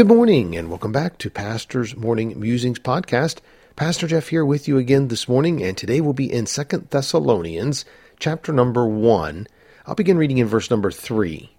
Good 0.00 0.08
morning 0.08 0.56
and 0.56 0.70
welcome 0.70 0.92
back 0.92 1.18
to 1.18 1.28
Pastor's 1.28 1.94
Morning 1.94 2.40
Musings 2.40 2.78
podcast. 2.78 3.40
Pastor 3.76 4.06
Jeff 4.06 4.28
here 4.28 4.46
with 4.46 4.66
you 4.66 4.78
again 4.78 5.08
this 5.08 5.28
morning 5.28 5.62
and 5.62 5.76
today 5.76 6.00
we'll 6.00 6.14
be 6.14 6.32
in 6.32 6.46
Second 6.46 6.88
Thessalonians 6.88 7.84
chapter 8.18 8.50
number 8.50 8.86
1. 8.86 9.46
I'll 9.84 9.94
begin 9.94 10.16
reading 10.16 10.38
in 10.38 10.46
verse 10.46 10.70
number 10.70 10.90
3. 10.90 11.54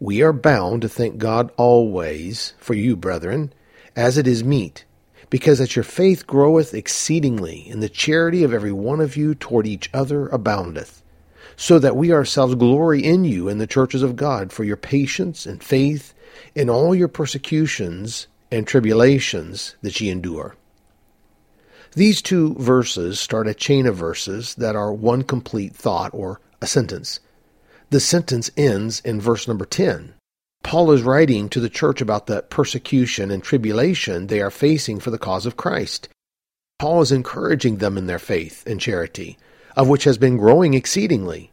We 0.00 0.20
are 0.20 0.32
bound 0.32 0.82
to 0.82 0.88
thank 0.88 1.18
God 1.18 1.52
always 1.56 2.54
for 2.58 2.74
you, 2.74 2.96
brethren, 2.96 3.52
as 3.94 4.18
it 4.18 4.26
is 4.26 4.42
meet, 4.42 4.84
because 5.30 5.60
that 5.60 5.76
your 5.76 5.84
faith 5.84 6.26
groweth 6.26 6.74
exceedingly, 6.74 7.68
and 7.70 7.80
the 7.80 7.88
charity 7.88 8.42
of 8.42 8.52
every 8.52 8.72
one 8.72 9.00
of 9.00 9.16
you 9.16 9.32
toward 9.32 9.68
each 9.68 9.88
other 9.94 10.26
aboundeth, 10.26 11.03
so 11.56 11.78
that 11.78 11.96
we 11.96 12.12
ourselves 12.12 12.54
glory 12.54 13.02
in 13.02 13.24
you 13.24 13.48
in 13.48 13.58
the 13.58 13.66
churches 13.66 14.02
of 14.02 14.16
God 14.16 14.52
for 14.52 14.64
your 14.64 14.76
patience 14.76 15.46
and 15.46 15.62
faith 15.62 16.14
in 16.54 16.68
all 16.68 16.94
your 16.94 17.08
persecutions 17.08 18.26
and 18.50 18.66
tribulations 18.66 19.76
that 19.82 20.00
ye 20.00 20.10
endure. 20.10 20.56
These 21.94 22.22
two 22.22 22.54
verses 22.54 23.20
start 23.20 23.46
a 23.46 23.54
chain 23.54 23.86
of 23.86 23.96
verses 23.96 24.54
that 24.56 24.74
are 24.74 24.92
one 24.92 25.22
complete 25.22 25.76
thought 25.76 26.12
or 26.12 26.40
a 26.60 26.66
sentence. 26.66 27.20
The 27.90 28.00
sentence 28.00 28.50
ends 28.56 29.00
in 29.00 29.20
verse 29.20 29.46
number 29.46 29.64
10. 29.64 30.14
Paul 30.64 30.90
is 30.90 31.02
writing 31.02 31.48
to 31.50 31.60
the 31.60 31.68
church 31.68 32.00
about 32.00 32.26
the 32.26 32.42
persecution 32.42 33.30
and 33.30 33.42
tribulation 33.42 34.26
they 34.26 34.40
are 34.40 34.50
facing 34.50 34.98
for 34.98 35.10
the 35.10 35.18
cause 35.18 35.46
of 35.46 35.56
Christ. 35.56 36.08
Paul 36.78 37.02
is 37.02 37.12
encouraging 37.12 37.76
them 37.76 37.96
in 37.96 38.06
their 38.06 38.18
faith 38.18 38.66
and 38.66 38.80
charity, 38.80 39.38
of 39.76 39.88
which 39.88 40.04
has 40.04 40.18
been 40.18 40.36
growing 40.36 40.74
exceedingly 40.74 41.50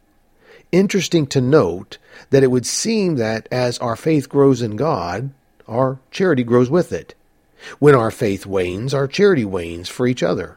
interesting 0.72 1.26
to 1.26 1.40
note 1.40 1.98
that 2.30 2.42
it 2.42 2.50
would 2.50 2.66
seem 2.66 3.16
that 3.16 3.46
as 3.52 3.78
our 3.78 3.94
faith 3.94 4.28
grows 4.28 4.62
in 4.62 4.76
God, 4.76 5.30
our 5.68 5.98
charity 6.10 6.42
grows 6.42 6.70
with 6.70 6.92
it. 6.92 7.14
When 7.78 7.94
our 7.94 8.10
faith 8.10 8.44
wanes, 8.44 8.92
our 8.92 9.06
charity 9.06 9.44
wanes 9.44 9.88
for 9.88 10.06
each 10.06 10.22
other. 10.22 10.56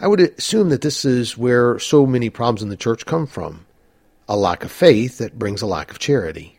I 0.00 0.06
would 0.06 0.20
assume 0.20 0.70
that 0.70 0.80
this 0.80 1.04
is 1.04 1.36
where 1.36 1.78
so 1.78 2.06
many 2.06 2.30
problems 2.30 2.62
in 2.62 2.68
the 2.70 2.76
church 2.76 3.04
come 3.04 3.26
from 3.26 3.66
a 4.28 4.36
lack 4.36 4.64
of 4.64 4.70
faith 4.70 5.18
that 5.18 5.38
brings 5.38 5.60
a 5.60 5.66
lack 5.66 5.90
of 5.90 5.98
charity. 5.98 6.58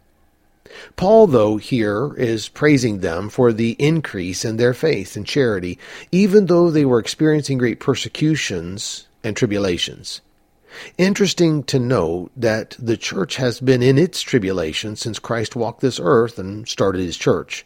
Paul, 0.95 1.28
though, 1.28 1.58
here 1.58 2.14
is 2.16 2.50
praising 2.50 3.00
them 3.00 3.30
for 3.30 3.54
the 3.54 3.72
increase 3.80 4.44
in 4.44 4.58
their 4.58 4.73
faith 4.73 5.16
and 5.16 5.26
charity, 5.26 5.80
even 6.11 6.48
though 6.48 6.70
they 6.70 6.84
were 6.84 7.00
experiencing 7.00 7.58
great 7.58 7.80
persecutions 7.80 9.08
and 9.23 9.35
tribulations. 9.35 10.21
Interesting 10.97 11.63
to 11.66 11.79
note 11.79 12.31
that 12.35 12.75
the 12.79 12.97
church 12.97 13.35
has 13.35 13.59
been 13.59 13.83
in 13.83 13.97
its 13.97 14.21
tribulation 14.21 14.95
since 14.95 15.19
Christ 15.19 15.55
walked 15.55 15.81
this 15.81 15.99
earth 16.02 16.39
and 16.39 16.67
started 16.67 17.02
his 17.02 17.17
church. 17.17 17.65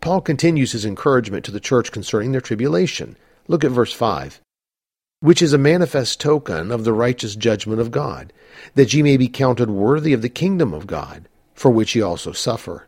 Paul 0.00 0.20
continues 0.20 0.72
his 0.72 0.86
encouragement 0.86 1.44
to 1.44 1.50
the 1.50 1.60
church 1.60 1.92
concerning 1.92 2.32
their 2.32 2.40
tribulation. 2.40 3.16
Look 3.48 3.64
at 3.64 3.70
verse 3.70 3.92
5. 3.92 4.40
Which 5.20 5.42
is 5.42 5.52
a 5.52 5.58
manifest 5.58 6.20
token 6.20 6.70
of 6.70 6.84
the 6.84 6.94
righteous 6.94 7.36
judgment 7.36 7.80
of 7.80 7.90
God, 7.90 8.32
that 8.74 8.94
ye 8.94 9.02
may 9.02 9.18
be 9.18 9.28
counted 9.28 9.68
worthy 9.68 10.12
of 10.14 10.22
the 10.22 10.30
kingdom 10.30 10.72
of 10.72 10.86
God, 10.86 11.28
for 11.52 11.70
which 11.70 11.94
ye 11.94 12.00
also 12.00 12.32
suffer, 12.32 12.86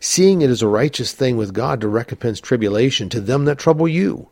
seeing 0.00 0.40
it 0.40 0.48
is 0.48 0.62
a 0.62 0.68
righteous 0.68 1.12
thing 1.12 1.36
with 1.36 1.52
God 1.52 1.82
to 1.82 1.88
recompense 1.88 2.40
tribulation 2.40 3.10
to 3.10 3.20
them 3.20 3.44
that 3.44 3.58
trouble 3.58 3.86
you. 3.86 4.30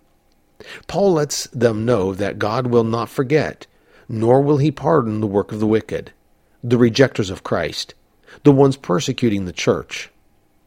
Paul 0.87 1.15
lets 1.15 1.47
them 1.49 1.84
know 1.84 2.15
that 2.15 2.39
God 2.39 2.67
will 2.67 2.84
not 2.84 3.09
forget 3.09 3.67
nor 4.12 4.43
will 4.43 4.59
he 4.59 4.71
pardon 4.71 5.21
the 5.21 5.27
work 5.27 5.53
of 5.53 5.59
the 5.59 5.67
wicked, 5.67 6.12
the 6.62 6.77
rejectors 6.77 7.31
of 7.31 7.43
Christ, 7.43 7.95
the 8.45 8.53
ones 8.53 8.77
persecuting 8.77 9.47
the 9.47 9.53
church. 9.53 10.11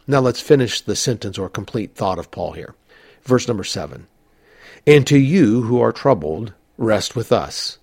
Now 0.07 0.19
let's 0.19 0.41
finish 0.41 0.81
the 0.81 0.95
sentence 0.95 1.37
or 1.37 1.47
complete 1.47 1.95
thought 1.95 2.17
of 2.17 2.31
Paul 2.31 2.53
here. 2.53 2.73
Verse 3.21 3.47
number 3.47 3.63
seven. 3.63 4.07
And 4.87 5.05
to 5.05 5.17
you 5.17 5.61
who 5.61 5.79
are 5.79 5.91
troubled, 5.91 6.53
rest 6.77 7.15
with 7.15 7.31
us, 7.31 7.77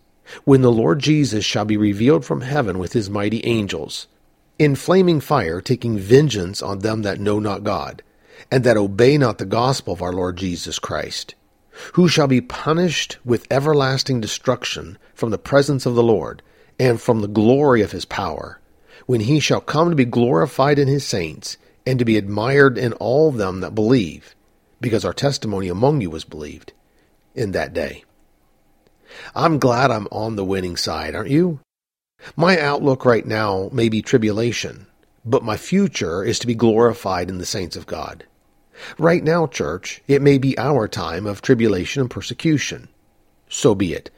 when 0.45 0.63
the 0.63 0.73
Lord 0.73 0.99
Jesus 0.99 1.45
shall 1.45 1.65
be 1.65 1.77
revealed 1.77 2.25
from 2.25 2.41
heaven 2.41 2.79
with 2.79 2.93
his 2.93 3.09
mighty 3.09 3.45
angels, 3.45 4.09
in 4.59 4.75
flaming 4.75 5.21
fire, 5.21 5.61
taking 5.61 5.97
vengeance 5.97 6.61
on 6.61 6.81
them 6.81 7.03
that 7.03 7.21
know 7.21 7.39
not 7.39 7.63
God, 7.63 8.03
and 8.51 8.65
that 8.65 8.77
obey 8.77 9.17
not 9.17 9.39
the 9.39 9.47
gospel 9.47 9.93
of 9.93 10.03
our 10.03 10.13
Lord 10.13 10.37
Jesus 10.37 10.81
Christ 10.81 11.37
who 11.95 12.09
shall 12.09 12.27
be 12.27 12.41
punished 12.41 13.19
with 13.25 13.47
everlasting 13.51 14.21
destruction 14.21 14.99
from 15.15 15.31
the 15.31 15.39
presence 15.39 15.87
of 15.87 15.95
the 15.95 16.03
Lord, 16.03 16.43
and 16.79 17.01
from 17.01 17.21
the 17.21 17.29
glory 17.29 17.83
of 17.83 17.93
his 17.93 18.05
power, 18.05 18.61
when 19.07 19.21
he 19.21 19.41
shall 19.41 19.61
come 19.61 19.91
to 19.91 19.97
be 19.97 20.05
glorified 20.05 20.79
in 20.79 20.89
his 20.89 21.07
saints, 21.07 21.57
and 21.87 21.99
to 21.99 22.05
be 22.05 22.17
admired 22.17 22.79
in 22.79 22.93
all 22.95 23.31
them 23.31 23.61
that 23.61 23.75
believe, 23.75 24.35
because 24.81 25.05
our 25.05 25.13
testimony 25.13 25.69
among 25.69 26.01
you 26.01 26.11
was 26.11 26.25
believed 26.25 26.73
in 27.35 27.53
that 27.53 27.73
day. 27.73 28.05
I'm 29.35 29.59
glad 29.59 29.91
I'm 29.91 30.09
on 30.11 30.37
the 30.37 30.45
winning 30.45 30.77
side, 30.77 31.15
aren't 31.15 31.31
you? 31.31 31.61
My 32.37 32.59
outlook 32.59 33.05
right 33.05 33.27
now 33.27 33.69
may 33.73 33.89
be 33.89 34.01
tribulation, 34.01 34.87
but 35.25 35.45
my 35.45 35.57
future 35.57 36.23
is 36.25 36.39
to 36.39 36.47
be 36.47 36.55
glorified 36.55 37.29
in 37.29 37.39
the 37.39 37.47
saints 37.47 37.77
of 37.77 37.87
God. 37.87 38.25
Right 38.99 39.23
now, 39.23 39.47
church, 39.47 40.03
it 40.09 40.23
may 40.23 40.39
be 40.39 40.57
our 40.59 40.89
time 40.89 41.27
of 41.27 41.43
tribulation 41.43 42.03
and 42.03 42.11
persecution. 42.11 42.89
So 43.49 43.75
be 43.75 43.93
it. 43.93 44.11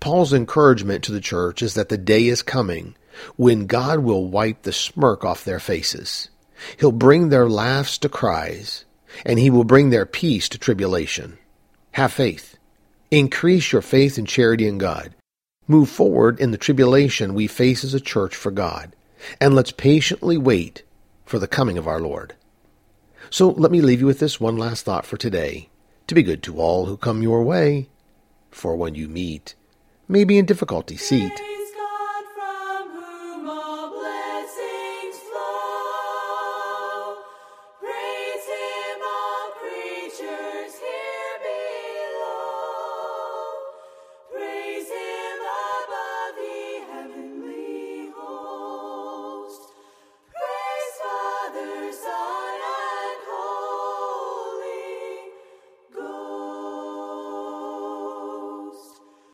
Paul's 0.00 0.32
encouragement 0.32 1.04
to 1.04 1.12
the 1.12 1.20
church 1.20 1.62
is 1.62 1.74
that 1.74 1.88
the 1.88 1.98
day 1.98 2.26
is 2.26 2.42
coming 2.42 2.96
when 3.36 3.66
God 3.66 4.00
will 4.00 4.26
wipe 4.26 4.62
the 4.62 4.72
smirk 4.72 5.24
off 5.24 5.44
their 5.44 5.60
faces. 5.60 6.28
He'll 6.78 6.92
bring 6.92 7.28
their 7.28 7.48
laughs 7.48 7.98
to 7.98 8.08
cries, 8.08 8.84
and 9.24 9.38
he 9.38 9.50
will 9.50 9.64
bring 9.64 9.90
their 9.90 10.06
peace 10.06 10.48
to 10.50 10.58
tribulation. 10.58 11.38
Have 11.92 12.12
faith. 12.12 12.56
Increase 13.10 13.72
your 13.72 13.82
faith 13.82 14.18
and 14.18 14.28
charity 14.28 14.66
in 14.66 14.78
God. 14.78 15.14
Move 15.66 15.88
forward 15.88 16.40
in 16.40 16.50
the 16.50 16.58
tribulation 16.58 17.34
we 17.34 17.46
face 17.46 17.84
as 17.84 17.94
a 17.94 18.00
church 18.00 18.34
for 18.34 18.50
God, 18.50 18.94
and 19.40 19.54
let's 19.54 19.72
patiently 19.72 20.36
wait 20.36 20.82
for 21.24 21.38
the 21.38 21.48
coming 21.48 21.78
of 21.78 21.86
our 21.86 22.00
Lord. 22.00 22.34
So 23.30 23.50
let 23.50 23.70
me 23.70 23.80
leave 23.80 24.00
you 24.00 24.06
with 24.06 24.20
this 24.20 24.40
one 24.40 24.56
last 24.56 24.84
thought 24.84 25.06
for 25.06 25.16
today 25.16 25.68
to 26.06 26.14
be 26.14 26.22
good 26.22 26.42
to 26.44 26.58
all 26.58 26.86
who 26.86 26.96
come 26.96 27.22
your 27.22 27.42
way. 27.42 27.88
For 28.50 28.74
when 28.74 28.94
you 28.94 29.08
meet, 29.08 29.54
may 30.08 30.24
be 30.24 30.38
in 30.38 30.46
difficulty, 30.46 30.96
seat 30.96 31.32